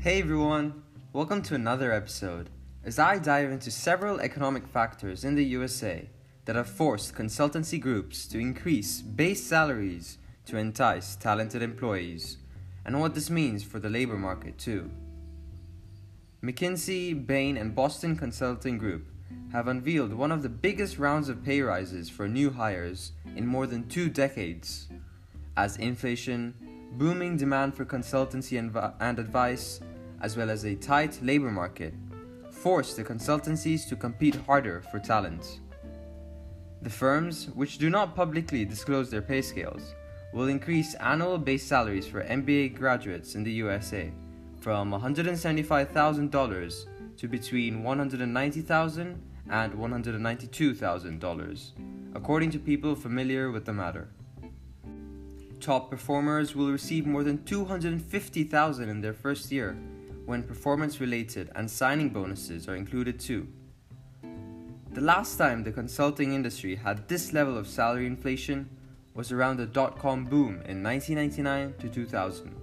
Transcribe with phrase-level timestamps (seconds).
[0.00, 2.50] Hey everyone, welcome to another episode
[2.84, 6.08] as I dive into several economic factors in the USA
[6.44, 12.36] that have forced consultancy groups to increase base salaries to entice talented employees,
[12.84, 14.88] and what this means for the labor market too.
[16.44, 19.08] McKinsey, Bain, and Boston Consulting Group
[19.50, 23.66] have unveiled one of the biggest rounds of pay rises for new hires in more
[23.66, 24.86] than two decades.
[25.56, 26.54] As inflation,
[26.92, 29.80] booming demand for consultancy and, advice,
[30.20, 31.94] as well as a tight labor market,
[32.50, 35.60] force the consultancies to compete harder for talent.
[36.82, 39.94] The firms, which do not publicly disclose their pay scales,
[40.32, 44.12] will increase annual base salaries for MBA graduates in the USA
[44.60, 49.16] from $175,000 to between $190,000
[49.50, 51.70] and $192,000,
[52.14, 54.08] according to people familiar with the matter.
[55.60, 59.76] Top performers will receive more than 250,000 in their first year
[60.28, 63.48] when performance related and signing bonuses are included too.
[64.92, 68.68] The last time the consulting industry had this level of salary inflation
[69.14, 72.54] was around the dot com boom in 1999 to 2000,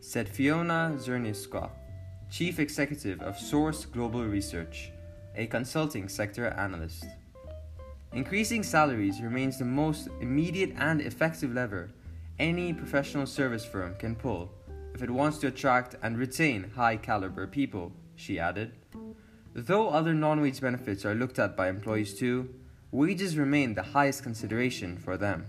[0.00, 1.70] said Fiona Zerniskov,
[2.32, 4.90] Chief Executive of Source Global Research,
[5.36, 7.04] a consulting sector analyst.
[8.12, 11.90] Increasing salaries remains the most immediate and effective lever
[12.40, 14.50] any professional service firm can pull
[14.96, 18.72] if it wants to attract and retain high caliber people, she added.
[19.52, 22.54] Though other non wage benefits are looked at by employees too,
[22.90, 25.48] wages remain the highest consideration for them.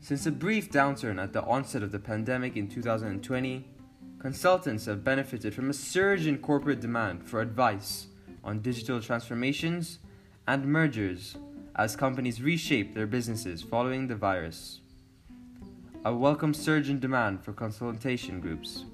[0.00, 3.68] Since a brief downturn at the onset of the pandemic in 2020,
[4.18, 8.08] consultants have benefited from a surge in corporate demand for advice
[8.42, 10.00] on digital transformations
[10.48, 11.36] and mergers
[11.76, 14.80] as companies reshape their businesses following the virus
[16.04, 18.86] a welcome surge in demand for consultation groups.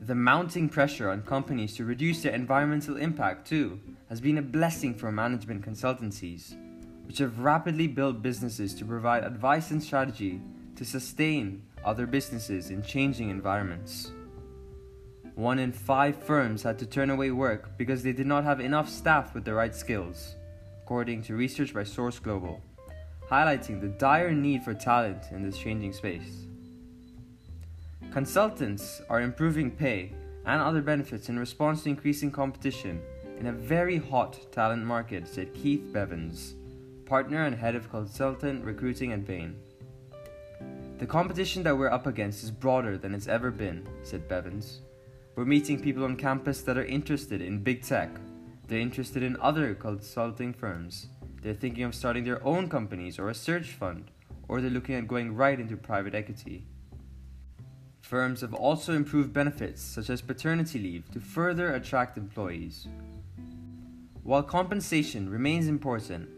[0.00, 4.94] The mounting pressure on companies to reduce their environmental impact, too, has been a blessing
[4.94, 6.56] for management consultancies,
[7.06, 10.40] which have rapidly built businesses to provide advice and strategy
[10.76, 14.12] to sustain other businesses in changing environments.
[15.34, 18.88] One in five firms had to turn away work because they did not have enough
[18.88, 20.36] staff with the right skills,
[20.82, 22.62] according to research by Source Global
[23.30, 26.46] highlighting the dire need for talent in this changing space.
[28.12, 30.12] Consultants are improving pay
[30.46, 33.00] and other benefits in response to increasing competition
[33.38, 36.54] in a very hot talent market, said Keith Bevans,
[37.06, 39.56] partner and head of consultant recruiting at Bain.
[40.98, 44.78] The competition that we're up against is broader than it's ever been, said Bevans.
[45.34, 48.10] We're meeting people on campus that are interested in big tech.
[48.68, 51.08] They're interested in other consulting firms
[51.44, 54.10] they're thinking of starting their own companies or a search fund,
[54.48, 56.64] or they're looking at going right into private equity.
[58.00, 62.88] Firms have also improved benefits such as paternity leave to further attract employees.
[64.22, 66.30] While compensation remains important,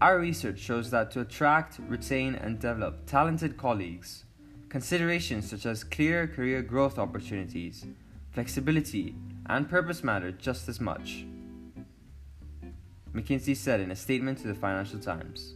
[0.00, 4.24] our research shows that to attract, retain, and develop talented colleagues,
[4.68, 7.84] considerations such as clear career growth opportunities,
[8.30, 11.26] flexibility, and purpose matter just as much.
[13.14, 15.54] McKinsey said in a statement to the Financial Times.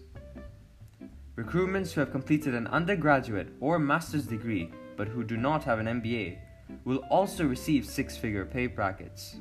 [1.36, 5.86] Recruitments who have completed an undergraduate or master's degree but who do not have an
[5.86, 6.38] MBA
[6.84, 9.36] will also receive six figure pay brackets.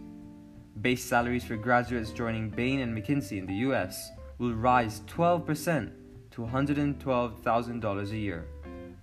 [0.82, 5.92] Base salaries for graduates joining Bain and McKinsey in the US will rise 12%
[6.32, 8.46] to $112,000 a year,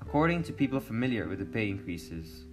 [0.01, 2.45] according to people familiar with the pay increases.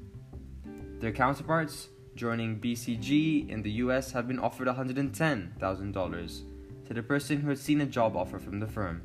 [0.99, 1.89] Their counterparts
[2.19, 6.41] joining BCG in the US have been offered $110,000
[6.85, 9.02] to the person who had seen a job offer from the firm.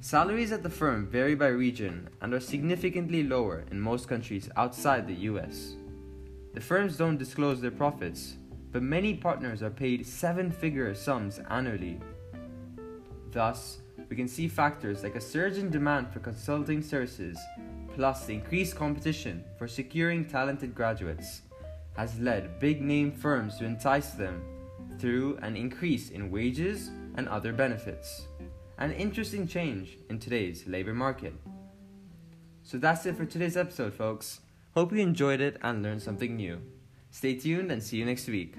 [0.00, 5.06] Salaries at the firm vary by region and are significantly lower in most countries outside
[5.06, 5.76] the US.
[6.54, 8.34] The firms don't disclose their profits,
[8.72, 12.00] but many partners are paid seven figure sums annually.
[13.30, 13.78] Thus,
[14.10, 17.38] we can see factors like a surge in demand for consulting services,
[17.94, 21.42] plus the increased competition for securing talented graduates,
[21.96, 24.42] has led big name firms to entice them
[24.98, 28.26] through an increase in wages and other benefits.
[28.78, 31.32] An interesting change in today's labor market.
[32.62, 34.40] So that's it for today's episode, folks.
[34.74, 36.60] Hope you enjoyed it and learned something new.
[37.10, 38.56] Stay tuned and see you next week.